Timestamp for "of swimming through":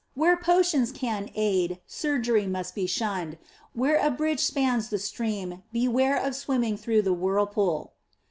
6.17-7.03